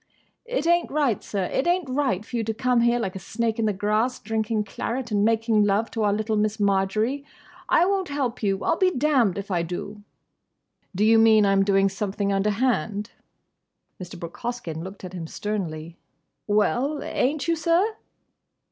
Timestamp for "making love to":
5.23-6.01